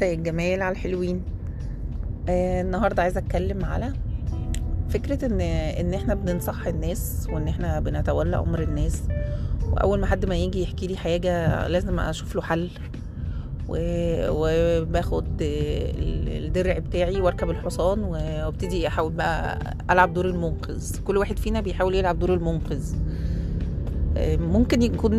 مساء 0.00 0.14
الجمال 0.14 0.62
على 0.62 0.72
الحلوين. 0.72 1.22
آه 2.28 2.60
النهارده 2.62 3.02
عايزة 3.02 3.18
أتكلم 3.20 3.64
على 3.64 3.92
فكرة 4.88 5.26
ان 5.26 5.40
إن 5.40 5.94
إحنا 5.94 6.14
بننصح 6.14 6.66
الناس 6.66 7.26
وإن 7.32 7.48
إحنا 7.48 7.80
بنتولى 7.80 8.36
أمر 8.36 8.62
الناس. 8.62 9.02
وأول 9.72 10.00
ما 10.00 10.06
حد 10.06 10.26
ما 10.26 10.34
يجي 10.36 10.62
يحكي 10.62 10.86
لي 10.86 10.96
حاجة 10.96 11.66
لازم 11.68 12.00
أشوف 12.00 12.34
له 12.36 12.42
حل. 12.42 12.70
و- 13.68 14.28
وباخد 14.30 15.26
ال- 15.40 16.44
الدرع 16.44 16.78
بتاعي 16.78 17.20
وأركب 17.20 17.50
الحصان 17.50 18.02
وأبتدي 18.04 18.88
أحاول 18.88 19.12
بقى 19.12 19.58
ألعب 19.90 20.14
دور 20.14 20.26
المنقذ. 20.26 21.00
كل 21.04 21.16
واحد 21.16 21.38
فينا 21.38 21.60
بيحاول 21.60 21.94
يلعب 21.94 22.18
دور 22.18 22.34
المنقذ. 22.34 22.94
آه، 24.16 24.36
ممكن 24.36 24.82
يكون 24.82 25.12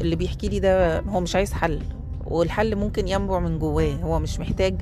اللي 0.00 0.16
بيحكي 0.16 0.48
لي 0.48 0.58
ده 0.60 1.00
هو 1.00 1.20
مش 1.20 1.36
عايز 1.36 1.52
حل. 1.52 1.80
والحل 2.30 2.76
ممكن 2.76 3.08
ينبع 3.08 3.38
من 3.38 3.58
جواه. 3.58 3.94
هو 3.94 4.18
مش 4.18 4.40
محتاج 4.40 4.80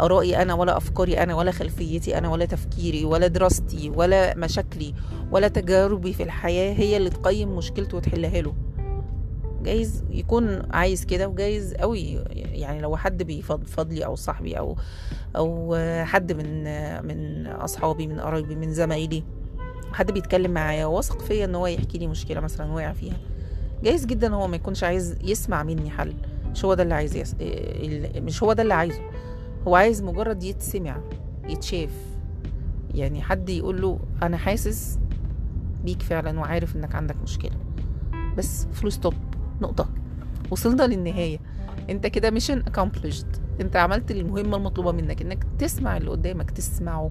آرائي 0.00 0.42
أنا 0.42 0.54
ولا 0.54 0.76
أفكاري 0.76 1.22
أنا 1.22 1.34
ولا 1.34 1.50
خلفيتي 1.50 2.18
أنا 2.18 2.28
ولا 2.28 2.44
تفكيري 2.44 3.04
ولا 3.04 3.26
دراستي 3.26 3.90
ولا 3.90 4.36
مشاكلي 4.36 4.94
ولا 5.30 5.48
تجاربي 5.48 6.12
في 6.12 6.22
الحياة. 6.22 6.74
هي 6.74 6.96
اللي 6.96 7.10
تقيم 7.10 7.56
مشكلته 7.56 7.96
وتحلها 7.96 8.40
له. 8.40 8.54
جايز 9.62 10.04
يكون 10.10 10.62
عايز 10.70 11.04
كده 11.04 11.28
وجايز 11.28 11.74
قوي. 11.74 12.12
يعني 12.34 12.80
لو 12.80 12.96
حد 12.96 13.22
بيفضفض 13.22 13.92
لي 13.92 14.04
أو 14.04 14.14
صاحبي 14.14 14.58
أو 14.58 14.76
أو 15.36 15.76
حد 16.04 16.32
من 16.32 16.64
من 17.06 17.46
أصحابي 17.46 18.06
من 18.06 18.20
قرايبي 18.20 18.54
من 18.54 18.72
زمايلي. 18.72 19.24
حد 19.92 20.10
بيتكلم 20.12 20.50
معايا 20.50 20.86
واثق 20.86 21.22
فيا 21.22 21.44
إن 21.44 21.54
هو 21.54 21.66
يحكي 21.66 21.98
لي 21.98 22.06
مشكلة 22.06 22.40
مثلا 22.40 22.72
وقع 22.72 22.92
فيها. 22.92 23.16
جايز 23.82 24.06
جدا 24.06 24.34
هو 24.34 24.46
ما 24.46 24.56
يكونش 24.56 24.84
عايز 24.84 25.16
يسمع 25.24 25.62
مني 25.62 25.90
حل. 25.90 26.14
مش 26.54 26.64
هو 26.64 26.74
ده 26.74 26.82
اللي 26.82 26.94
عايز 26.94 27.16
يس... 27.16 27.36
ال- 27.40 28.24
مش 28.24 28.42
هو 28.42 28.52
ده 28.52 28.62
اللي 28.62 28.74
عايزه. 28.74 29.00
هو 29.68 29.76
عايز 29.76 30.02
مجرد 30.02 30.42
يتسمع 30.42 31.00
يتشاف. 31.48 31.90
يعني 32.94 33.22
حد 33.22 33.48
يقول 33.48 33.82
له 33.82 33.98
أنا 34.22 34.36
حاسس 34.36 34.98
بيك 35.84 36.02
فعلا 36.02 36.40
وعارف 36.40 36.76
إنك 36.76 36.94
عندك 36.94 37.16
مشكلة. 37.22 37.56
بس 38.36 38.66
full 38.72 38.92
stop 38.92 39.14
نقطة. 39.60 39.88
وصلنا 40.50 40.82
للنهاية. 40.82 41.38
أنت 41.90 42.06
كده 42.06 42.30
mission 42.30 42.62
accomplished. 42.62 43.38
أنت 43.60 43.76
عملت 43.76 44.10
المهمة 44.10 44.56
المطلوبة 44.56 44.92
منك 44.92 45.22
إنك 45.22 45.44
تسمع 45.58 45.96
اللي 45.96 46.10
قدامك 46.10 46.50
تسمعه. 46.50 47.10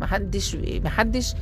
محدش 0.00 0.56
محدش 0.84 1.34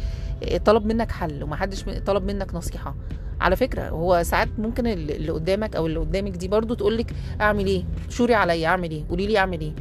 طلب 0.65 0.87
منك 0.87 1.11
حل 1.11 1.43
ومحدش 1.43 1.83
طلب 1.83 2.25
منك 2.25 2.55
نصيحة. 2.55 2.95
على 3.41 3.57
فكرة 3.57 3.89
هو 3.89 4.23
ساعات 4.23 4.49
ممكن 4.59 4.87
اللي 4.87 5.31
قدامك 5.33 5.77
أو 5.77 5.87
اللي 5.87 5.99
قدامك 6.01 6.33
دي 6.33 6.49
برضو 6.49 6.75
تقول 6.75 6.97
لك 6.99 7.15
أعمل 7.41 7.67
إيه؟ 7.67 7.85
شوري 8.09 8.35
عليا 8.35 8.69
أعمل 8.69 8.91
إيه؟ 8.91 9.05
قولي 9.09 9.27
لي 9.27 9.39
أعمل 9.39 9.61
إيه؟ 9.61 9.73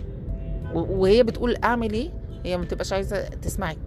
وهي 0.74 1.24
بتقول 1.24 1.56
أعمل 1.64 1.94
إيه؟ 1.94 2.10
هي 2.46 2.58
ما 2.58 2.64
بتبقاش 2.64 2.94
عايزة 2.94 3.22
تسمعك. 3.30 3.78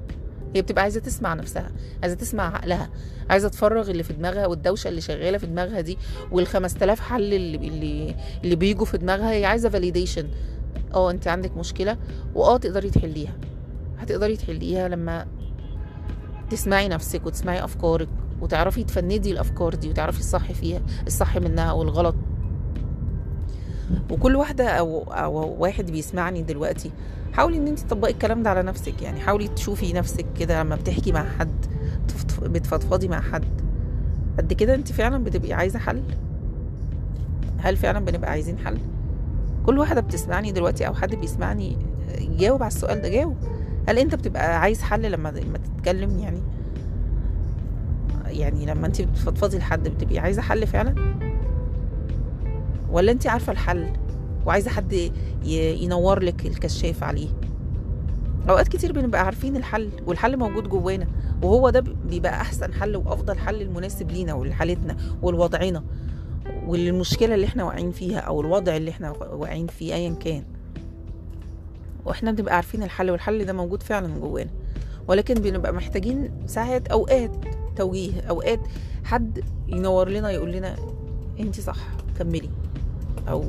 هي 0.55 0.62
بتبقى 0.62 0.83
عايزة 0.83 1.01
تسمع 1.01 1.34
نفسها 1.34 1.70
عايزة 2.03 2.17
تسمع 2.17 2.56
عقلها 2.56 2.91
عايزة 3.31 3.48
تفرغ 3.48 3.91
اللي 3.91 4.03
في 4.03 4.12
دماغها 4.12 4.47
والدوشة 4.47 4.89
اللي 4.89 5.01
شغالة 5.01 5.39
في 5.39 5.47
دماغها 5.47 5.81
دي 5.81 5.98
وال 6.33 6.47
5000 6.47 7.01
حل 7.01 7.34
اللي 7.34 7.57
اللي 7.69 8.14
اللي 8.45 8.57
بيجوا 8.57 8.86
في 8.86 8.98
دماغها 8.98 9.31
هي 9.33 9.45
عايزة 9.45 9.69
فاليديشن 9.69 10.29
آه 10.95 11.11
أنت 11.11 11.29
عندك 11.29 11.57
مشكلة؟ 11.57 11.97
وآه 12.34 12.57
تقدري 12.57 12.91
تحليها. 12.91 13.33
هتقدري 13.98 14.36
تحليها 14.36 14.89
لما 14.89 15.27
تسمعي 16.51 16.89
نفسك 16.89 17.27
وتسمعي 17.27 17.64
أفكارك. 17.64 18.09
وتعرفي 18.43 18.85
تفندي 18.85 19.33
الأفكار 19.33 19.75
دي 19.75 19.89
وتعرفي 19.89 20.21
الصح 20.21 20.53
فيها 20.53 20.81
الصح 21.07 21.37
منها 21.39 21.73
والغلط. 21.73 22.15
وكل 24.11 24.37
واحدة 24.37 24.69
أو 24.69 25.03
أو 25.03 25.57
واحد 25.59 25.91
بيسمعني 25.91 26.43
دلوقتي 26.43 26.91
حاولي 27.33 27.57
إن 27.57 27.67
انت 27.69 27.79
تطبقي 27.80 28.11
الكلام 28.13 28.42
ده 28.42 28.51
على 28.51 28.63
نفسك 28.63 29.03
يعني 29.03 29.20
حاولي 29.20 29.48
تشوفي 29.48 29.92
نفسك 29.92 30.27
كده 30.39 30.61
لما 30.63 30.77
بتحكي 30.77 31.13
مع 31.13 31.25
حد 31.39 31.67
تفض- 32.08 32.45
بتفضفضي 32.45 33.08
مع 33.08 33.20
حد. 33.20 33.45
قد 34.39 34.53
كده 34.53 34.74
انت 34.74 34.92
فعلا 34.92 35.24
بتبقي 35.24 35.53
عايزة 35.53 35.79
حل؟ 35.79 36.03
هل 37.59 37.77
فعلا 37.77 38.05
بنبقى 38.05 38.30
عايزين 38.30 38.59
حل؟ 38.59 38.79
كل 39.67 39.79
واحدة 39.79 40.01
بتسمعني 40.01 40.53
دلوقتي 40.53 40.86
أو 40.86 40.95
حد 40.95 41.14
بيسمعني 41.14 41.77
جاوب 42.39 42.63
على 42.63 42.73
السؤال 42.73 43.01
ده 43.03 43.09
جاوب. 43.09 43.36
هل 43.89 43.98
أنت 43.98 44.14
بتبقى 44.14 44.61
عايز 44.61 44.83
حل 44.83 45.13
لما 45.13 45.29
لما 45.29 45.59
تتكلم 45.59 46.19
يعني؟ 46.19 46.42
يعني 48.33 48.67
لما 48.67 48.87
انت 48.87 49.03
بتفضفضي 49.03 49.59
لحد 49.59 49.89
بتبقي 49.89 50.19
عايزة 50.19 50.43
حل 50.43 50.67
فعلا؟ 50.67 50.95
ولا 52.91 53.13
انت 53.13 53.27
عارفة 53.27 53.53
الحل 53.53 53.87
وعايزة 54.47 54.70
حد 54.70 55.13
ينور 55.45 56.23
لك 56.23 56.47
الكشاف 56.47 57.03
عليه؟ 57.05 57.29
أوقات 58.48 58.69
كتير 58.69 58.92
بنبقى 58.92 59.25
عارفين 59.25 59.57
الحل 59.57 59.91
والحل 60.07 60.37
موجود 60.37 60.69
جوانا 60.69 61.07
وهو 61.42 61.71
ده 61.71 61.81
بيبقى 61.81 62.41
أحسن 62.41 62.73
حل 62.75 62.97
وأفضل 62.97 63.39
حل 63.39 63.63
المناسب 63.63 64.11
لينا 64.11 64.35
ولحالتنا 64.35 64.97
ولوضعنا 65.23 65.85
وللمشكلة 66.67 67.35
اللي 67.35 67.47
إحنا 67.47 67.65
واقعين 67.65 67.91
فيها 67.91 68.19
أو 68.19 68.41
الوضع 68.41 68.77
اللي 68.77 68.91
إحنا 68.91 69.11
واقعين 69.11 69.67
فيه 69.67 69.95
ايا 69.95 70.15
كان. 70.15 70.45
وإحنا 72.05 72.33
بنبقى 72.33 72.57
عارفين 72.57 72.83
الحل 72.83 73.11
والحل 73.11 73.45
ده 73.45 73.53
موجود 73.53 73.83
فعلا 73.83 74.19
جوانا 74.19 74.51
ولكن 75.09 75.35
بنبقى 75.35 75.73
محتاجين 75.73 76.31
ساعات 76.47 76.89
أوقات 76.89 77.42
توجيه. 77.77 78.21
أوقات 78.21 78.61
حد 79.05 79.45
ينور 79.69 80.09
لنا 80.09 80.31
يقول 80.31 80.53
لنا 80.53 80.77
انت 81.41 81.61
صح 81.61 81.77
كملي. 82.19 82.49
أو 83.29 83.45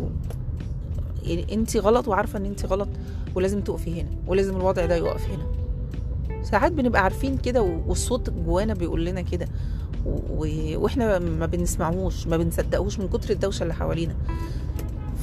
انت 1.52 1.78
غلط 1.78 2.08
وعارفة 2.08 2.40
إن 2.40 2.46
انت 2.46 2.66
غلط 2.66 2.88
ولازم 3.36 3.62
تقفي 3.62 4.02
هنا 4.02 4.10
ولازم 4.28 4.56
الوضع 4.56 4.86
ده 4.86 4.96
يقف 4.96 5.28
هنا. 5.30 5.44
ساعات 6.44 6.72
بنبقى 6.72 7.04
عارفين 7.04 7.38
كده 7.38 7.62
والصوت 7.88 8.30
جوانا 8.30 8.74
بيقول 8.74 9.06
لنا 9.06 9.22
كده 9.22 9.48
و- 10.06 10.78
وإحنا 10.84 11.20
ما 11.20 11.46
بنسمعوش 11.46 12.28
ما 12.28 12.38
بنصدقوش 12.38 13.00
من 13.00 13.08
كتر 13.08 13.30
الدوشة 13.34 13.64
اللي 13.64 13.74
حوالينا. 13.74 14.16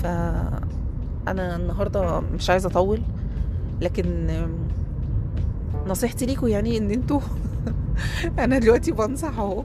فانا 0.03 1.57
النهارده 1.57 2.21
مش 2.21 2.51
عايزة 2.51 2.69
أطول 2.69 3.01
لكن 3.81 4.29
نصيحتي 5.87 6.27
ليكم 6.27 6.49
يعني 6.49 6.79
إن 6.79 6.91
أنتوا 6.91 7.21
أنا 8.45 8.59
دلوقتي 8.59 8.93
بنصح 8.93 9.39
أهو. 9.39 9.65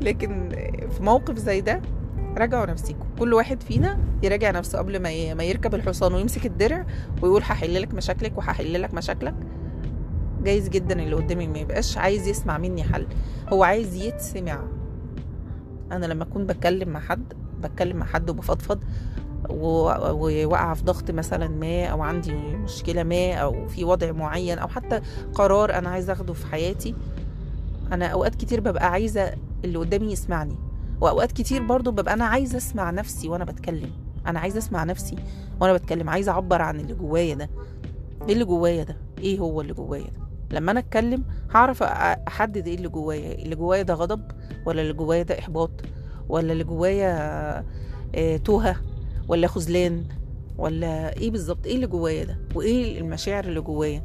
لكن 0.00 0.48
في 0.90 1.02
موقف 1.02 1.38
زي 1.38 1.60
ده 1.60 1.82
راجعوا 2.36 2.66
نفسيكم. 2.66 3.06
كل 3.18 3.34
واحد 3.34 3.62
فينا 3.62 3.98
يراجع 4.22 4.50
نفسه 4.50 4.78
قبل 4.78 5.02
ما 5.02 5.34
ما 5.34 5.44
يركب 5.44 5.74
الحصان 5.74 6.14
ويمسك 6.14 6.46
الدرع 6.46 6.86
ويقول 7.22 7.42
هحل 7.42 7.82
لك 7.82 7.94
مشاكلك 7.94 8.38
وهحل 8.38 8.82
لك 8.82 8.94
مشاكلك. 8.94 9.34
جايز 10.42 10.68
جدا 10.68 11.02
اللي 11.02 11.14
قدامي 11.14 11.46
ما 11.46 11.58
يبقاش 11.58 11.98
عايز 11.98 12.28
يسمع 12.28 12.58
مني 12.58 12.82
حل. 12.82 13.06
هو 13.48 13.64
عايز 13.64 13.94
يتسمع. 13.94 14.60
أنا 15.92 16.06
لما 16.06 16.22
أكون 16.22 16.46
بتكلم 16.46 16.88
مع 16.88 17.00
حد 17.00 17.32
بتكلم 17.60 17.96
مع 17.96 18.06
حد 18.06 18.30
وبفضفض 18.30 18.84
وواقعه 19.50 20.74
في 20.74 20.84
ضغط 20.84 21.10
مثلا 21.10 21.48
ما 21.48 21.86
أو 21.86 22.02
عندي 22.02 22.32
مشكلة 22.32 23.02
ما 23.02 23.34
أو 23.34 23.66
في 23.66 23.84
وضع 23.84 24.12
معين 24.12 24.58
أو 24.58 24.68
حتى 24.68 25.00
قرار 25.34 25.74
أنا 25.78 25.88
عايزه 25.88 26.12
أخده 26.12 26.32
في 26.32 26.46
حياتي 26.46 26.94
أنا 27.92 28.06
أوقات 28.06 28.34
كتير 28.34 28.60
ببقى 28.60 28.90
عايزة 28.90 29.32
اللي 29.64 29.78
قدامي 29.78 30.12
يسمعني 30.12 30.56
وأوقات 31.00 31.32
كتير 31.32 31.62
برضو 31.62 31.90
ببقى 31.90 32.14
أنا 32.14 32.24
عايزة 32.24 32.56
أسمع 32.58 32.90
نفسي 32.90 33.28
وأنا 33.28 33.44
بتكلم. 33.44 33.90
أنا 34.26 34.40
عايزة 34.40 34.58
أسمع 34.58 34.84
نفسي 34.84 35.16
وأنا 35.60 35.72
بتكلم 35.72 36.10
عايزة 36.10 36.32
أعبر 36.32 36.62
عن 36.62 36.80
اللي 36.80 36.94
جوايا 36.94 37.34
ده. 37.34 37.50
إيه 38.28 38.32
اللي 38.34 38.44
جوايا 38.44 38.82
ده؟ 38.84 38.96
إيه 39.18 39.38
هو 39.38 39.60
اللي 39.60 39.72
جوايا 39.72 40.04
ده؟ 40.04 40.20
لما 40.58 40.70
أنا 40.72 40.80
أتكلم 40.80 41.24
هعرف 41.54 41.82
أحدد 41.82 42.66
إيه 42.68 42.74
اللي 42.74 42.88
جوايا. 42.88 43.34
اللي 43.34 43.56
جوايا 43.56 43.82
ده 43.82 43.94
غضب 43.94 44.22
ولا 44.66 44.82
اللي 44.82 44.92
جوايا 44.92 45.22
ده 45.22 45.38
إحباط 45.38 45.70
ولا 46.28 46.52
اللي 46.52 46.64
جوايا 46.64 47.64
آه، 48.14 48.36
توهة 48.36 48.76
ولا 49.28 49.46
خذلان 49.46 50.04
ولا 50.58 51.16
إيه 51.16 51.30
بالظبط؟ 51.30 51.66
إيه 51.66 51.74
اللي 51.74 51.86
جوايا 51.86 52.24
ده؟ 52.24 52.38
وإيه 52.54 53.00
المشاعر 53.00 53.44
اللي 53.44 53.60
جوايا؟ 53.60 54.02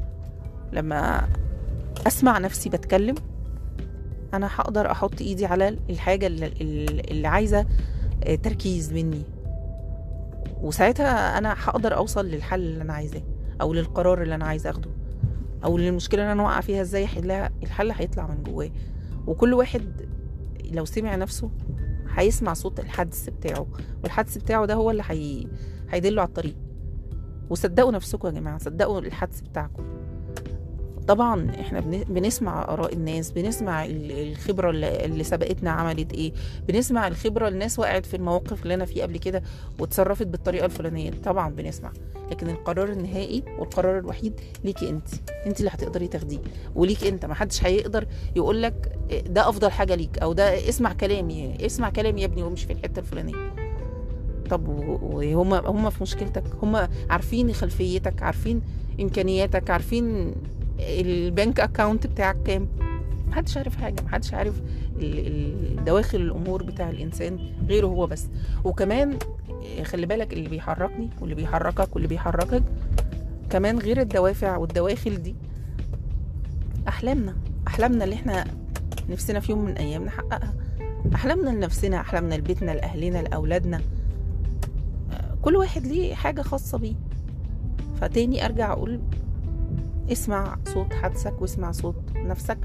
لما 0.74 1.28
أسمع 2.08 2.38
نفسي 2.38 2.70
بتكلم 2.70 3.16
أنا 4.36 4.48
هقدر 4.56 4.92
أحط 4.92 5.22
إيدي 5.22 5.46
على 5.46 5.78
الحاجة 5.90 6.28
اللي, 6.28 6.48
اللي 7.12 7.28
عايزة 7.28 7.66
آه، 8.24 8.36
تركيز 8.36 8.94
مني. 8.94 9.24
وساعتها 10.62 11.38
أنا 11.38 11.56
هقدر 11.58 11.96
أوصل 11.96 12.26
للحل 12.26 12.60
اللي 12.60 12.82
أنا 12.82 12.94
عايزاه 12.94 13.22
أو 13.62 13.74
للقرار 13.74 14.22
اللي 14.22 14.36
أنا 14.36 14.46
عايزه 14.46 14.70
أخده 14.70 14.90
أو 15.64 15.78
للمشكلة 15.78 16.22
اللي 16.22 16.32
أنا 16.32 16.44
واقعة 16.44 16.62
فيها 16.62 16.82
إزاي 16.82 17.06
احلها 17.06 17.50
الحل 17.64 17.92
هيطلع 17.92 18.28
من 18.28 18.44
جواه. 18.44 18.70
وكل 19.28 19.54
واحد 19.54 20.02
لو 20.72 20.86
سمع 20.86 21.16
نفسه 21.16 21.50
هيسمع 22.16 22.54
صوت 22.54 22.80
الحدس 22.80 23.30
بتاعه 23.30 23.68
والحدس 24.04 24.38
بتاعه 24.38 24.66
ده 24.66 24.74
هو 24.74 24.92
اللي 24.92 25.04
هي... 25.06 25.48
هيدله 25.90 26.22
على 26.22 26.28
الطريق. 26.28 26.56
وصدقوا 27.50 27.92
نفسكم 27.92 28.28
يا 28.28 28.34
جماعة 28.34 28.58
صدقوا 28.58 29.00
الحدس 29.00 29.42
بتاعكم. 29.42 29.84
طبعا 31.08 31.52
إحنا 31.60 31.80
بن- 31.80 32.04
بنسمع 32.04 32.62
آراء 32.64 32.94
الناس 32.94 33.32
بنسمع 33.32 33.86
ال- 33.86 34.12
الخبرة 34.32 34.70
اللي 34.70 35.24
سبقتنا 35.24 35.72
عملت 35.72 36.14
إيه 36.14 36.34
بنسمع 36.68 37.08
الخبرة 37.08 37.48
الناس 37.48 37.80
وقعت 37.80 38.06
في 38.06 38.16
المواقف 38.18 38.64
اللي 38.64 38.74
أنا 38.74 38.86
فيه 38.86 39.04
قبل 39.04 39.18
كده 39.18 39.44
وتصرفت 39.80 40.28
بالطريقة 40.28 40.66
الفلانية 40.66 41.12
طبعا 41.24 41.50
بنسمع 41.50 41.92
لكن 42.32 42.50
القرار 42.50 42.90
النهائي 42.92 43.44
والقرار 43.60 44.00
الوحيد 44.00 44.34
ليكي 44.64 44.90
انت 44.90 45.08
انت 45.46 45.60
اللي 45.60 45.70
هتقدري 45.72 46.08
تاخديه 46.08 46.40
وليك 46.76 47.04
أنت 47.04 47.26
محدش 47.26 47.66
هيقدر 47.66 48.08
يقول 48.36 48.62
لك 48.64 48.98
ده 49.28 49.50
أفضل 49.50 49.72
حاجة 49.72 49.96
ليك 49.96 50.18
أو 50.20 50.34
ده 50.34 50.70
اسمع 50.70 50.94
كلامي 50.94 51.66
اسمع 51.66 51.90
كلامي 51.90 52.22
يا 52.22 52.26
ابني 52.26 52.44
وامشي 52.44 52.68
في 52.68 52.74
الحتة 52.74 53.00
الفلانية. 53.00 53.36
طب 54.50 54.68
وهم 54.68 55.54
هم 55.54 55.90
في 55.90 56.04
مشكلتك 56.04 56.44
هم 56.64 56.88
عارفين 57.10 57.54
خلفيتك 57.54 58.24
عارفين 58.24 58.62
إمكانياتك 59.02 59.70
عارفين 59.70 60.36
البنك 60.80 61.60
أكاونت 61.60 62.08
بتاعك 62.08 62.38
كام؟ 62.46 62.68
محدش 63.28 63.58
عارف 63.58 63.76
حاجة 63.76 64.02
محدش 64.02 64.34
عارف 64.34 64.62
دواخل 65.86 66.18
الأمور 66.22 66.64
بتاع 66.64 66.90
الإنسان 66.90 67.40
غيره 67.68 67.88
هو 67.88 68.08
بس. 68.08 68.28
وكمان 68.64 69.18
خلي 69.84 70.06
بالك 70.06 70.34
اللي 70.34 70.50
بيحركني 70.50 71.10
واللي 71.22 71.36
بيحركك 71.36 71.94
واللي 71.96 72.08
بيحركك 72.08 72.64
كمان 73.50 73.80
غير 73.80 74.02
الدوافع 74.02 74.58
والدواخل 74.58 75.22
دي 75.22 75.36
أحلامنا 76.88 77.36
أحلامنا 77.68 78.04
اللي 78.04 78.16
إحنا 78.16 78.46
نفسنا 79.10 79.40
في 79.40 79.52
يوم 79.52 79.66
من 79.66 79.72
الأيام 79.72 80.06
نحققها. 80.06 80.54
أحلامنا 81.16 81.50
لنفسنا 81.50 82.00
أحلامنا 82.02 82.36
لبيتنا 82.36 82.72
لأهلنا 82.72 83.18
لأولادنا. 83.18 83.82
كل 85.42 85.56
واحد 85.56 85.86
ليه 85.88 86.16
حاجة 86.16 86.42
خاصة 86.42 86.78
بيه. 86.78 86.96
فتاني 88.02 88.46
أرجع 88.46 88.72
أقول 88.72 89.00
اسمع 90.12 90.58
صوت 90.74 90.94
حدسك 90.94 91.42
واسمع 91.42 91.72
صوت 91.72 91.96
نفسك 92.16 92.58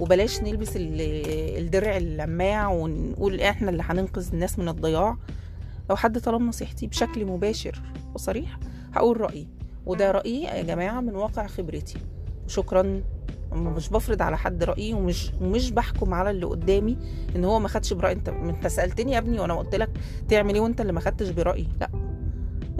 وبلاش 0.00 0.42
نلبس 0.42 0.76
ال- 0.76 1.58
الدرع 1.64 1.96
اللماع 1.96 2.68
ونقول 2.68 3.40
إحنا 3.40 3.70
اللي 3.70 3.82
هننقذ 3.86 4.28
الناس 4.32 4.58
من 4.58 4.68
الضياع. 4.68 5.16
لو 5.90 5.96
حد 5.96 6.20
طلب 6.20 6.40
نصيحتي 6.42 6.86
بشكل 6.86 7.24
مباشر 7.26 7.82
وصريح 8.14 8.58
هقول 8.94 9.20
رأيي 9.20 9.48
وده 9.86 10.10
رأيي 10.10 10.42
يا 10.42 10.62
جماعة 10.62 11.00
من 11.00 11.14
واقع 11.14 11.46
خبرتي. 11.46 11.98
شكرا 12.46 13.02
مش 13.52 13.88
بفرض 13.88 14.22
على 14.22 14.38
حد 14.38 14.64
رأيي 14.64 14.94
ومش 14.94 15.32
ومش 15.40 15.70
بحكم 15.70 16.14
على 16.14 16.30
اللي 16.30 16.46
قدامي 16.46 16.98
إن 17.36 17.44
هو 17.44 17.58
ما 17.58 17.68
خدش 17.68 17.92
برأيي 17.92 18.14
أنت 18.14 18.28
أنت 18.28 18.66
سألتني 18.66 19.12
يا 19.12 19.18
ابني 19.18 19.40
وأنا 19.40 19.54
قلت 19.54 19.74
لك 19.74 19.90
تعمل 20.28 20.54
إيه 20.54 20.60
وأنت 20.60 20.80
اللي 20.80 20.92
ما 20.92 21.00
خدتش 21.00 21.28
برأيي. 21.30 21.68
لا 21.80 21.90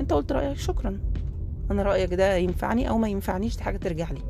أنت 0.00 0.12
قلت 0.12 0.32
رأيك 0.32 0.56
شكرا. 0.56 0.98
أنا 1.70 1.82
رأيك 1.82 2.14
ده 2.14 2.36
ينفعني 2.36 2.88
أو 2.88 2.98
ما 2.98 3.08
ينفعنيش 3.08 3.56
دي 3.56 3.62
حاجة 3.62 3.76
ترجع 3.76 4.10
لي. 4.10 4.20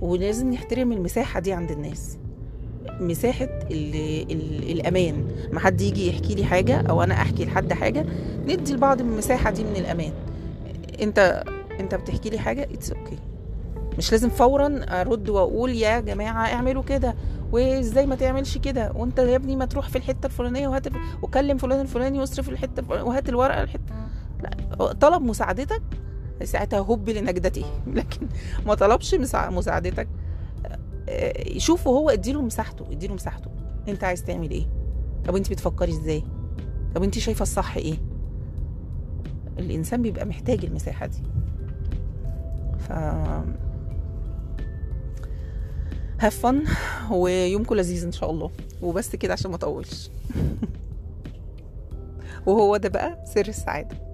ولازم 0.00 0.50
نحترم 0.50 0.92
المساحة 0.92 1.40
دي 1.40 1.52
عند 1.52 1.70
الناس. 1.70 2.18
مساحة 3.00 3.44
ال 3.70 3.94
ال 4.32 4.70
الأمان. 4.70 5.26
ما 5.52 5.60
حد 5.60 5.80
يجي 5.80 6.08
يحكي 6.08 6.34
لي 6.34 6.44
حاجة 6.44 6.80
أو 6.80 7.02
أنا 7.02 7.14
أحكي 7.14 7.44
لحد 7.44 7.72
حاجة 7.72 8.06
ندي 8.46 8.72
لبعض 8.72 9.00
المساحة 9.00 9.50
دي 9.50 9.64
من 9.64 9.76
الأمان. 9.76 10.12
أنت 11.02 11.44
أنت 11.80 11.94
بتحكي 11.94 12.30
لي 12.30 12.38
حاجة 12.38 12.62
it's 12.62 12.92
okay 12.92 13.16
okay. 13.16 13.18
مش 13.98 14.12
لازم 14.12 14.28
فورا 14.28 14.80
أرد 14.88 15.28
وأقول 15.28 15.70
يا 15.70 16.00
جماعة 16.00 16.46
اعملوا 16.46 16.82
كده 16.82 17.14
وإزاي 17.52 18.06
ما 18.06 18.14
تعملش 18.14 18.58
كده؟ 18.58 18.92
وأنت 18.96 19.18
يا 19.18 19.36
ابني 19.36 19.56
ما 19.56 19.64
تروح 19.64 19.88
في 19.88 19.96
الحتة 19.98 20.26
الفلانية 20.26 20.68
وهات 20.68 20.86
وكلم 21.22 21.58
فلان 21.58 21.80
الفلاني 21.80 22.18
واصرف 22.18 22.48
الحتة 22.48 23.04
وهات 23.04 23.28
الورقة 23.28 23.62
الحتة 23.62 23.94
لا 24.42 24.92
طلب 24.92 25.22
مساعدتك 25.22 25.82
ساعتها 26.44 26.78
هب 26.80 27.08
لنجدته. 27.10 27.64
لكن 27.96 28.28
ما 28.66 28.74
طلبش 28.74 29.14
مسا- 29.14 29.48
مساعدتك 29.50 30.08
آه، 31.08 31.58
شوفه 31.58 31.90
هو 31.90 32.10
اديله 32.10 32.42
مساحته 32.42 32.84
اديله 32.92 33.14
مساحته. 33.14 33.50
انت 33.88 34.04
عايز 34.04 34.24
تعمل 34.24 34.50
إيه؟ 34.50 34.66
طب 35.24 35.36
انت 35.36 35.50
بتفكري 35.50 35.92
إزاي؟ 35.92 36.22
طب 36.94 37.02
انت 37.02 37.18
شايفة 37.18 37.42
الصح 37.42 37.76
إيه؟ 37.76 37.94
الانسان 39.58 40.02
بيبقى 40.02 40.24
محتاج 40.26 40.64
المساحة 40.64 41.06
دي. 41.06 41.18
ف 42.78 42.92
هاف 46.20 46.38
فن 46.38 46.64
ويومكم 47.10 47.74
لذيذ 47.74 48.04
إن 48.04 48.12
شاء 48.12 48.30
الله. 48.30 48.50
وبس 48.82 49.16
كده 49.16 49.32
عشان 49.32 49.50
ما 49.50 49.56
أطولش. 49.56 50.10
وهو 52.46 52.76
ده 52.76 52.88
بقى 52.88 53.24
سر 53.34 53.48
السعادة. 53.48 54.07